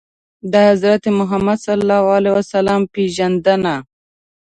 د 0.51 0.53
حضرت 0.67 1.03
محمد 1.19 1.57
ﷺ 1.67 2.91
پېژندنه 2.93 3.75